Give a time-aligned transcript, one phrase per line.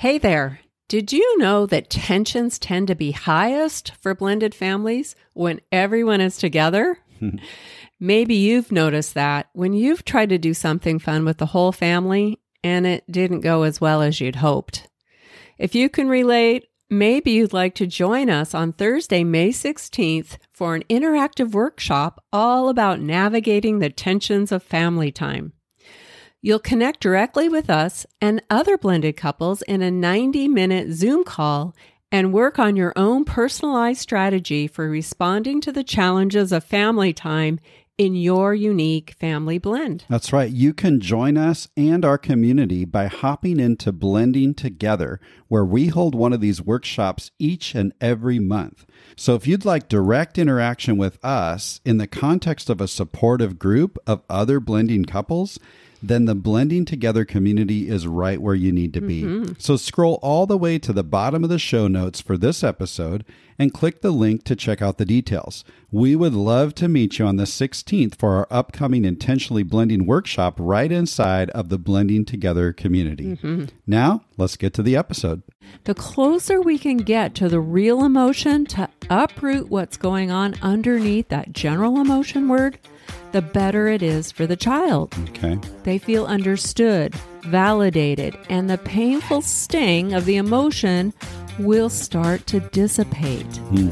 [0.00, 0.60] Hey there.
[0.86, 6.36] Did you know that tensions tend to be highest for blended families when everyone is
[6.36, 7.00] together?
[7.98, 12.38] Maybe you've noticed that when you've tried to do something fun with the whole family
[12.62, 14.86] and it didn't go as well as you'd hoped.
[15.58, 20.76] If you can relate, maybe you'd like to join us on Thursday, May 16th for
[20.76, 25.54] an interactive workshop all about navigating the tensions of family time.
[26.40, 31.74] You'll connect directly with us and other blended couples in a 90 minute Zoom call
[32.12, 37.58] and work on your own personalized strategy for responding to the challenges of family time
[37.98, 40.04] in your unique family blend.
[40.08, 40.52] That's right.
[40.52, 46.14] You can join us and our community by hopping into Blending Together, where we hold
[46.14, 48.86] one of these workshops each and every month.
[49.16, 53.98] So if you'd like direct interaction with us in the context of a supportive group
[54.06, 55.58] of other blending couples,
[56.02, 59.22] then the blending together community is right where you need to be.
[59.22, 59.52] Mm-hmm.
[59.58, 63.24] So scroll all the way to the bottom of the show notes for this episode
[63.58, 65.64] and click the link to check out the details.
[65.90, 70.54] We would love to meet you on the 16th for our upcoming intentionally blending workshop
[70.58, 73.36] right inside of the blending together community.
[73.36, 73.64] Mm-hmm.
[73.86, 75.42] Now, let's get to the episode.
[75.84, 81.28] The closer we can get to the real emotion to uproot what's going on underneath
[81.28, 82.78] that general emotion word,
[83.32, 85.14] the better it is for the child.
[85.30, 85.58] Okay.
[85.82, 91.12] They feel understood, validated, and the painful sting of the emotion
[91.58, 93.46] will start to dissipate.
[93.56, 93.88] Hmm.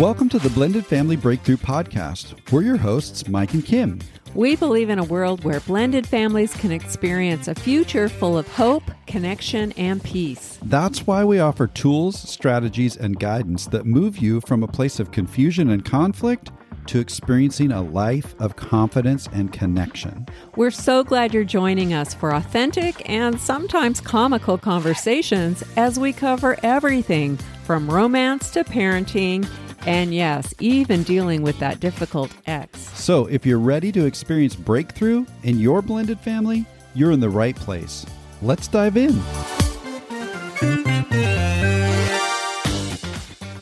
[0.00, 2.34] Welcome to the Blended Family Breakthrough Podcast.
[2.50, 4.00] We're your hosts, Mike and Kim.
[4.34, 8.84] We believe in a world where blended families can experience a future full of hope,
[9.08, 10.56] connection, and peace.
[10.62, 15.10] That's why we offer tools, strategies, and guidance that move you from a place of
[15.10, 16.52] confusion and conflict
[16.86, 20.26] to experiencing a life of confidence and connection.
[20.54, 26.56] We're so glad you're joining us for authentic and sometimes comical conversations as we cover
[26.62, 29.48] everything from romance to parenting
[29.86, 32.80] and yes, even dealing with that difficult ex.
[32.98, 37.56] So, if you're ready to experience breakthrough in your blended family, you're in the right
[37.56, 38.04] place.
[38.42, 39.20] Let's dive in.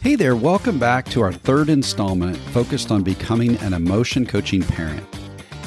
[0.01, 5.18] Hey there, welcome back to our third installment focused on becoming an emotion coaching parent.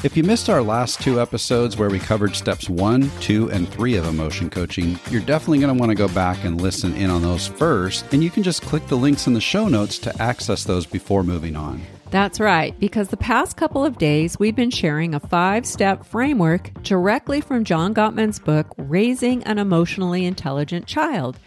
[0.04, 3.94] If you missed our last two episodes where we covered steps one, two, and three
[3.94, 7.22] of emotion coaching, you're definitely going to want to go back and listen in on
[7.22, 10.64] those first, and you can just click the links in the show notes to access
[10.64, 11.80] those before moving on.
[12.10, 16.82] That's right, because the past couple of days we've been sharing a five step framework
[16.82, 21.38] directly from John Gottman's book, Raising an Emotionally Intelligent Child.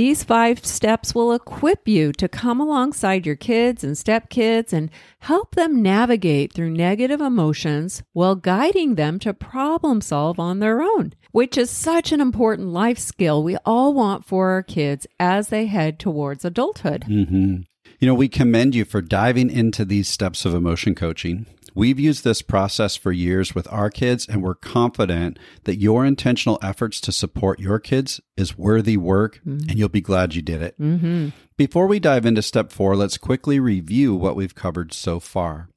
[0.00, 4.88] These five steps will equip you to come alongside your kids and stepkids and
[5.18, 11.12] help them navigate through negative emotions while guiding them to problem solve on their own,
[11.32, 15.66] which is such an important life skill we all want for our kids as they
[15.66, 17.04] head towards adulthood.
[17.06, 17.56] Mm-hmm.
[17.98, 21.44] You know, we commend you for diving into these steps of emotion coaching.
[21.74, 26.58] We've used this process for years with our kids, and we're confident that your intentional
[26.62, 29.68] efforts to support your kids is worthy work, mm-hmm.
[29.68, 30.80] and you'll be glad you did it.
[30.80, 31.28] Mm-hmm.
[31.56, 35.68] Before we dive into step four, let's quickly review what we've covered so far.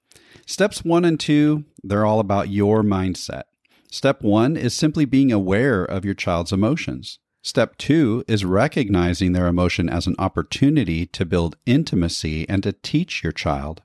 [0.46, 3.44] Steps one and two, they're all about your mindset.
[3.92, 7.20] Step one is simply being aware of your child's emotions.
[7.44, 13.22] Step two is recognizing their emotion as an opportunity to build intimacy and to teach
[13.22, 13.82] your child.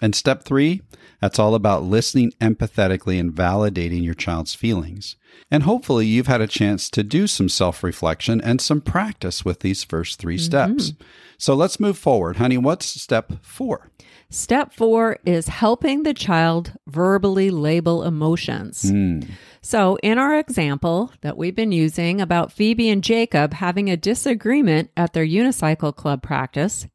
[0.00, 0.82] And step three,
[1.20, 5.16] that's all about listening empathetically and validating your child's feelings.
[5.50, 9.60] And hopefully, you've had a chance to do some self reflection and some practice with
[9.60, 10.44] these first 3 mm-hmm.
[10.44, 10.92] steps.
[11.38, 12.36] So let's move forward.
[12.36, 13.90] Honey, what's step four?
[14.30, 18.82] Step four is helping the child verbally label emotions.
[18.82, 19.30] Mm.
[19.60, 24.90] So, in our example that we've been using about Phoebe and Jacob having a disagreement
[24.96, 26.86] at their unicycle club practice,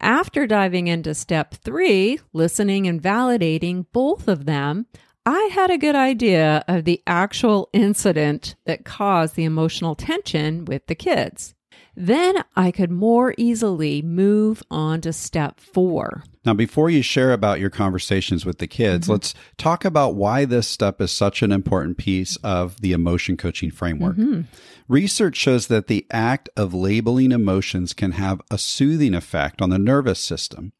[0.00, 4.86] after diving into step three, listening and validating both of them,
[5.26, 10.86] I had a good idea of the actual incident that caused the emotional tension with
[10.86, 11.54] the kids.
[11.94, 16.22] Then I could more easily move on to step four.
[16.48, 19.12] Now, before you share about your conversations with the kids, mm-hmm.
[19.12, 23.70] let's talk about why this step is such an important piece of the emotion coaching
[23.70, 24.16] framework.
[24.16, 24.40] Mm-hmm.
[24.88, 29.78] Research shows that the act of labeling emotions can have a soothing effect on the
[29.78, 30.72] nervous system.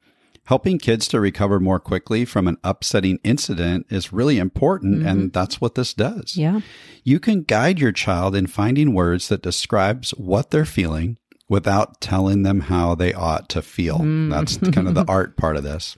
[0.45, 5.07] Helping kids to recover more quickly from an upsetting incident is really important, mm-hmm.
[5.07, 6.35] and that's what this does.
[6.35, 6.61] Yeah.
[7.05, 12.43] You can guide your child in finding words that describes what they're feeling without telling
[12.43, 13.99] them how they ought to feel.
[13.99, 14.31] Mm.
[14.31, 15.97] That's kind of the art part of this.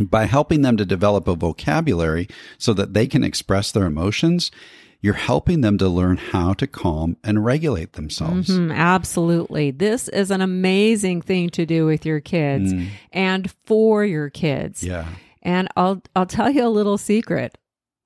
[0.00, 4.50] By helping them to develop a vocabulary so that they can express their emotions,
[5.00, 8.48] you're helping them to learn how to calm and regulate themselves.
[8.48, 9.70] Mhm, absolutely.
[9.70, 12.72] This is an amazing thing to do with your kids
[13.12, 14.84] and for your kids.
[14.84, 15.06] Yeah.
[15.42, 17.56] And I'll I'll tell you a little secret.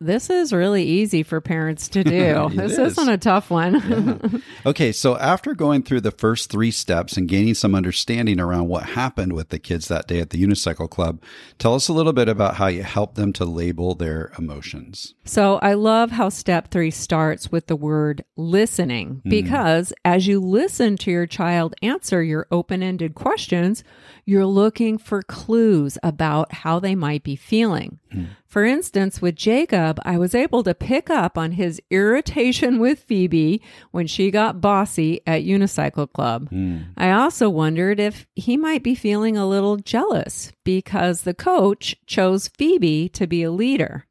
[0.00, 2.50] This is really easy for parents to do.
[2.55, 2.93] This is.
[2.93, 4.43] isn't a tough one.
[4.67, 8.85] Okay, so after going through the first three steps and gaining some understanding around what
[8.85, 11.23] happened with the kids that day at the Unicycle Club,
[11.58, 15.14] tell us a little bit about how you helped them to label their emotions.
[15.25, 19.29] So I love how step three starts with the word listening hmm.
[19.29, 23.85] because as you listen to your child answer your open ended questions,
[24.25, 27.99] you're looking for clues about how they might be feeling.
[28.11, 28.25] Hmm.
[28.54, 33.60] For instance, with Jacob, I was able to pick up on his irritation with Phoebe
[33.90, 36.50] when she got bossy at Unicycle Club.
[36.50, 36.82] Hmm.
[36.96, 42.46] I also wondered if he might be feeling a little jealous because the coach chose
[42.46, 44.06] Phoebe to be a leader.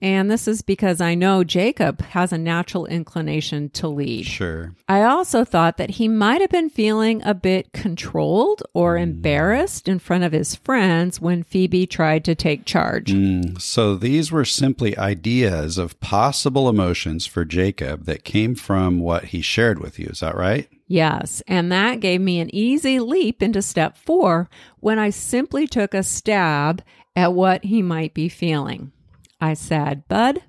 [0.00, 4.26] And this is because I know Jacob has a natural inclination to lead.
[4.26, 4.74] Sure.
[4.88, 9.98] I also thought that he might have been feeling a bit controlled or embarrassed in
[9.98, 13.12] front of his friends when Phoebe tried to take charge.
[13.12, 19.26] Mm, So these were simply ideas of possible emotions for Jacob that came from what
[19.26, 20.06] he shared with you.
[20.06, 20.68] Is that right?
[20.86, 24.48] Yes, and that gave me an easy leap into step four
[24.80, 26.82] when I simply took a stab
[27.14, 28.92] at what he might be feeling.
[29.40, 30.40] I said, Bud,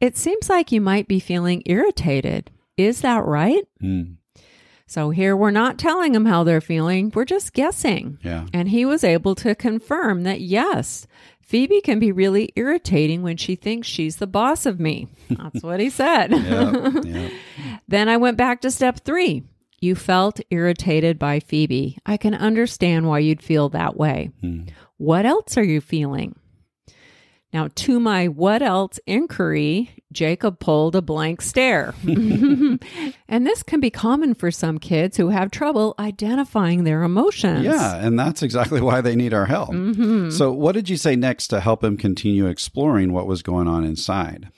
[0.00, 2.50] it seems like you might be feeling irritated.
[2.76, 3.64] Is that right?
[3.82, 4.16] Mm,
[4.86, 8.18] So here we're not telling him how they're feeling, we're just guessing.
[8.22, 8.46] yeah.
[8.52, 11.06] And he was able to confirm that yes,
[11.40, 15.08] Phoebe can be really irritating when she thinks she's the boss of me.
[15.30, 16.30] That's what he said.
[16.32, 16.90] Yeah.
[17.04, 17.28] yeah.
[17.88, 19.44] Then I went back to step three.
[19.80, 21.96] You felt irritated by Phoebe.
[22.04, 24.30] I can understand why you'd feel that way.
[24.98, 26.36] What else are you feeling?
[27.52, 31.94] Now, to my what else inquiry, Jacob pulled a blank stare.
[32.04, 32.78] and
[33.28, 37.64] this can be common for some kids who have trouble identifying their emotions.
[37.64, 39.70] Yeah, and that's exactly why they need our help.
[39.70, 40.30] Mm-hmm.
[40.30, 43.84] So, what did you say next to help him continue exploring what was going on
[43.84, 44.50] inside?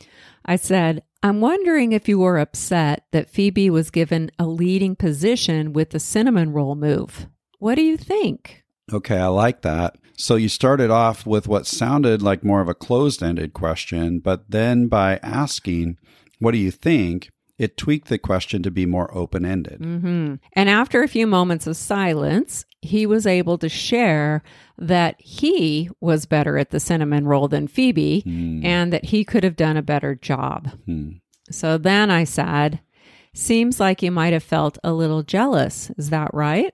[0.44, 5.72] I said, I'm wondering if you were upset that Phoebe was given a leading position
[5.72, 7.28] with the cinnamon roll move.
[7.58, 8.64] What do you think?
[8.92, 9.96] Okay, I like that.
[10.16, 14.50] So, you started off with what sounded like more of a closed ended question, but
[14.50, 15.96] then by asking,
[16.38, 17.30] What do you think?
[17.60, 19.80] it tweaked the question to be more open ended.
[19.82, 24.42] hmm And after a few moments of silence, he was able to share
[24.78, 28.22] that he was better at the cinnamon roll than Phoebe
[28.64, 30.70] and that he could have done a better job.
[30.86, 31.10] Hmm.
[31.50, 32.80] So then I said,
[33.34, 35.90] Seems like you might have felt a little jealous.
[35.98, 36.72] Is that right?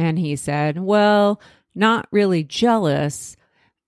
[0.00, 1.40] And he said, Well,
[1.74, 3.36] not really jealous.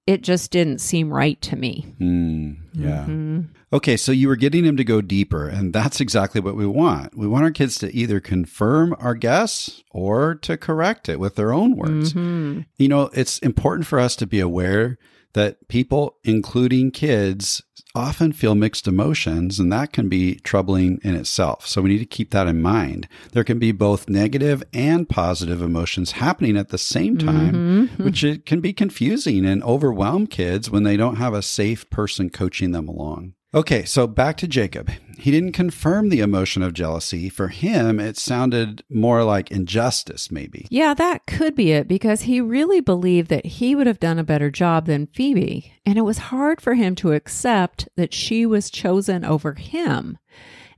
[0.06, 1.86] It just didn't seem right to me.
[1.98, 2.52] Hmm.
[2.74, 3.06] Yeah.
[3.08, 3.48] Mhm.
[3.72, 7.16] Okay, so you were getting him to go deeper, and that's exactly what we want.
[7.16, 11.54] We want our kids to either confirm our guess or to correct it with their
[11.54, 12.12] own words.
[12.12, 12.66] Mhm.
[12.76, 14.98] You know, it's important for us to be aware
[15.32, 17.62] that people, including kids,
[17.94, 21.66] often feel mixed emotions, and that can be troubling in itself.
[21.66, 23.08] So we need to keep that in mind.
[23.32, 27.26] There can be both negative and positive emotions happening at the same mm-hmm.
[27.26, 31.88] time, which it can be confusing and overwhelm kids when they don't have a safe
[31.90, 33.34] person coaching them along.
[33.54, 34.90] Okay, so back to Jacob.
[35.18, 37.28] He didn't confirm the emotion of jealousy.
[37.28, 40.66] For him, it sounded more like injustice, maybe.
[40.70, 44.24] Yeah, that could be it because he really believed that he would have done a
[44.24, 45.74] better job than Phoebe.
[45.84, 50.16] And it was hard for him to accept that she was chosen over him.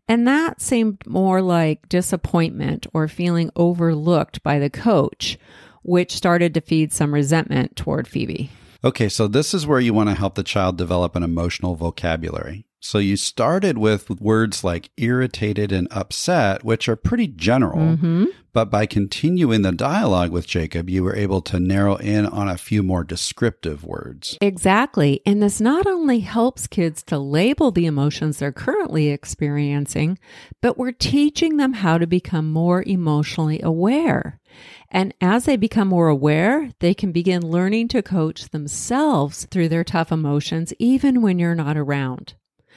[0.09, 5.39] And that seemed more like disappointment or feeling overlooked by the coach,
[5.83, 8.51] which started to feed some resentment toward Phoebe.
[8.85, 12.67] Okay, so this is where you want to help the child develop an emotional vocabulary.
[12.81, 17.97] So you started with words like irritated and upset, which are pretty general.
[17.97, 18.25] Mm-hmm.
[18.53, 22.59] But by continuing the dialogue with Jacob, you were able to narrow in on a
[22.59, 24.37] few more descriptive words.
[24.43, 25.23] Exactly.
[25.25, 30.19] And this not only helps kids to label the emotions they're currently experiencing,
[30.61, 34.41] but we're teaching them how to become more emotionally aware.
[34.91, 39.85] And as they become more aware, they can begin learning to coach themselves through their
[39.85, 42.35] tough emotions, even when you're not around.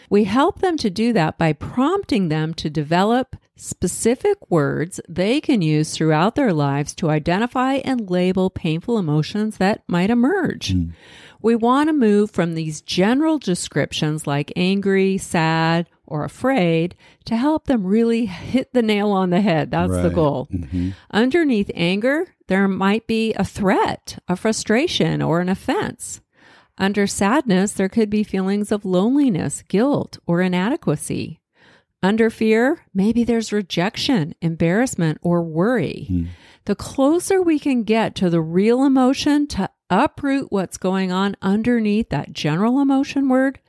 [0.10, 5.62] We help them to do that by prompting them to develop specific words they can
[5.62, 10.72] use throughout their lives to identify and label painful emotions that might emerge.
[10.72, 10.90] Hmm.
[11.42, 16.96] We want to move from these general descriptions like angry, sad, or afraid
[17.26, 19.72] to help them really hit the nail on the head.
[19.72, 20.14] That's the Right.
[20.16, 20.48] goal.
[20.52, 20.90] Mm-hmm.
[21.12, 26.22] Underneath anger, there might be a threat, a frustration, or an offense.
[26.78, 31.42] Under sadness, there could be feelings of loneliness, guilt, or inadequacy.
[32.04, 36.06] Under fear, maybe there's rejection, embarrassment, or worry.
[36.08, 36.24] Hmm.
[36.66, 42.10] The closer we can get to the real emotion to uproot what's going on underneath
[42.10, 43.60] that general emotion word,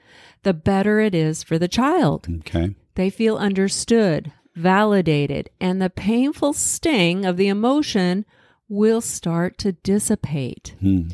[0.43, 2.27] the better it is for the child.
[2.41, 2.75] Okay.
[2.95, 8.25] They feel understood, validated, and the painful sting of the emotion
[8.69, 10.75] will start to dissipate.
[10.81, 11.09] Hmm.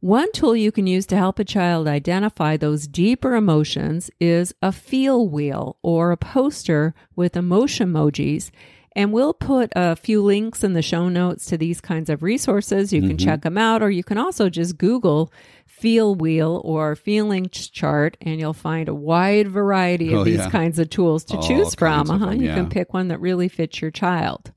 [0.00, 4.72] One tool you can use to help a child identify those deeper emotions is a
[4.72, 8.50] feel wheel or a poster with emotion emojis.
[8.96, 12.92] And we'll put a few links in the show notes to these kinds of resources.
[12.92, 13.24] You can mm-hmm.
[13.24, 15.32] check them out, or you can also just Google
[15.80, 20.50] feel wheel or feelings chart, and you'll find a wide variety of Oh, these yeah.
[20.50, 22.10] kinds of tools to All choose from.
[22.10, 22.26] Uh-huh.
[22.26, 24.52] them, You can pick one that really fits your child.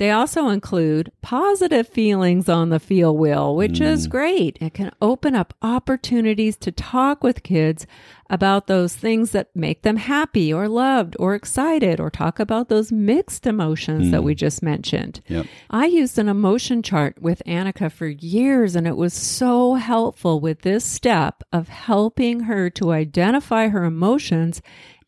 [0.00, 4.10] They also include positive feelings on the feel wheel, which is Mm.
[4.10, 4.58] great.
[4.58, 7.86] It can open up opportunities to talk with kids
[8.30, 12.90] about those things that make them happy or loved or excited, or talk about those
[12.90, 15.20] mixed emotions that we just mentioned.
[15.28, 15.44] Yep.
[15.68, 20.62] I used an emotion chart with Annika for years, and it was so helpful with
[20.62, 24.62] this step of helping her to identify her emotions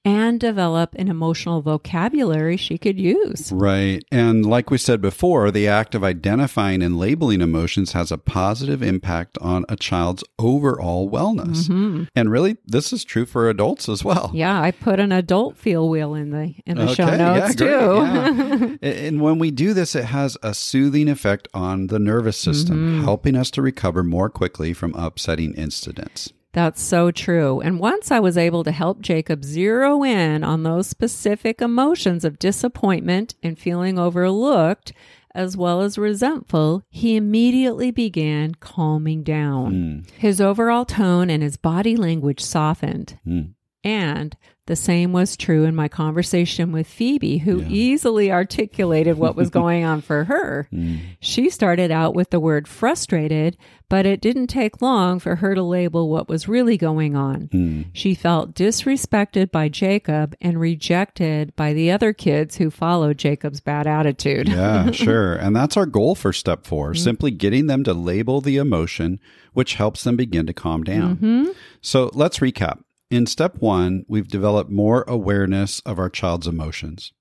[0.04, 3.52] and develop an emotional vocabulary she could use.
[3.52, 4.02] Right.
[4.10, 8.82] And like we said before, the act of identifying and labeling emotions has a positive
[8.82, 11.68] impact on a child's overall wellness.
[12.16, 14.30] And really, this is true for adults as well.
[14.34, 17.66] Yeah, I put an adult feel wheel in the in the show Okay, notes yeah,
[17.66, 18.76] too.
[18.82, 18.92] yeah.
[19.12, 23.04] And when we do this, it has a soothing effect on the nervous system, Mm-hmm.
[23.04, 26.32] helping us to recover more quickly from upsetting incidents.
[26.52, 27.60] That's so true.
[27.60, 32.38] And once I was able to help Jacob zero in on those specific emotions of
[32.38, 34.92] disappointment and feeling overlooked,
[35.34, 39.72] as well as resentful, he immediately began calming down.
[39.72, 40.18] Hmm.
[40.18, 43.18] His overall tone and his body language softened.
[43.24, 43.40] Hmm.
[43.82, 49.50] And the same was true in my conversation with Phoebe, who easily articulated what was
[49.50, 50.68] going on for her.
[50.82, 51.00] Mm.
[51.20, 53.56] She started out with the word frustrated,
[53.88, 57.48] but it didn't take long for her to label what was really going on.
[57.48, 57.86] Mm.
[57.92, 63.86] She felt disrespected by Jacob and rejected by the other kids who followed Jacob's bad
[63.86, 64.48] attitude.
[64.48, 65.34] Yeah, sure.
[65.34, 66.96] And that's our goal for step 4 mm-hmm.
[67.02, 69.20] simply getting them to label the emotion,
[69.52, 71.16] which helps them begin to calm down.
[71.16, 71.50] Mm-hmm.
[71.82, 72.80] So let's recap.
[73.12, 77.12] In step one, we've developed more awareness of our child's emotions.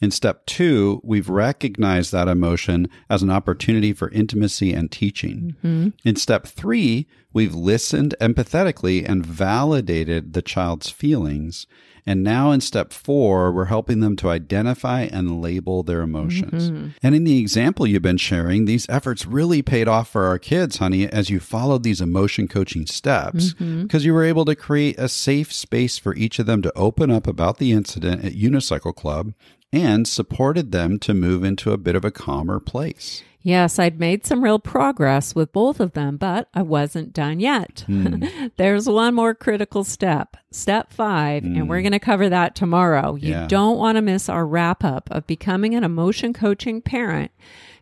[0.00, 5.54] In step two, we've recognized that emotion as an opportunity for intimacy and teaching.
[5.62, 5.90] Mm-hmm.
[6.04, 11.68] In step three, we've listened empathetically and validated the child's feelings.
[12.06, 16.70] And now in step four, we're helping them to identify and label their emotions.
[16.70, 16.88] Mm-hmm.
[17.02, 20.76] And in the example you've been sharing, these efforts really paid off for our kids,
[20.76, 23.82] honey, as you followed these emotion coaching steps, mm-hmm.
[23.82, 27.10] because you were able to create a safe space for each of them to open
[27.10, 29.34] up about the incident at Unicycle Club
[29.72, 33.24] and supported them to move into a bit of a calmer place.
[33.46, 37.84] Yes, I'd made some real progress with both of them, but I wasn't done yet.
[37.86, 38.24] Hmm.
[38.56, 41.84] There's one more critical step, step five, and we're hmm.
[41.84, 43.14] going to cover that tomorrow.
[43.14, 43.46] You Yeah.
[43.46, 47.30] don't want to miss our wrap up of becoming an emotion coaching parent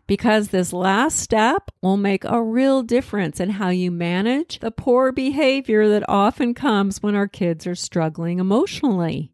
[0.05, 5.11] because this last step will make a real difference in how you manage the poor
[5.11, 9.31] behavior that often comes when our kids are struggling emotionally.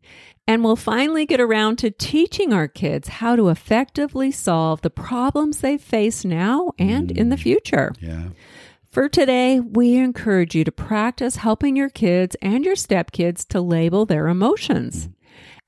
[0.51, 5.61] And we'll finally get around to teaching our kids how to effectively solve the problems
[5.61, 7.41] they face now and in the mm.
[7.41, 7.93] future.
[8.01, 8.31] Yeah.
[8.83, 14.05] For today, we encourage you to practice helping your kids and your stepkids to label
[14.05, 15.07] their emotions.
[15.07, 15.13] Mm.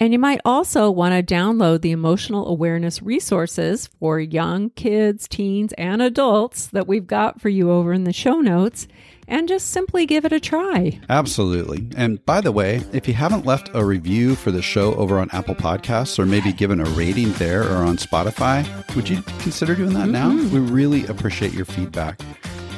[0.01, 5.71] And you might also want to download the emotional awareness resources for young kids, teens,
[5.77, 8.89] and adults that we've got for you over in the show notes
[9.27, 10.99] and just simply give it a try.
[11.09, 11.87] Absolutely.
[11.95, 15.29] And by the way, if you haven't left a review for the show over on
[15.31, 18.63] Apple Podcasts or maybe given a rating there or on Spotify,
[18.95, 20.31] would you consider doing that now?
[20.31, 20.53] Mm-hmm.
[20.53, 22.21] We really appreciate your feedback.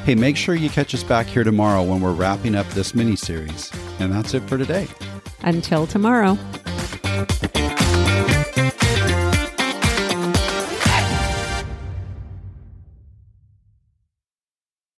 [0.06, 3.16] Hey, make sure you catch us back here tomorrow when we're wrapping up this mini
[3.16, 3.72] series.
[4.00, 4.88] And that's it for today.
[5.42, 6.38] Until tomorrow.